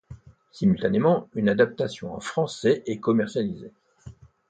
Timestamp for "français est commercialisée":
2.19-3.71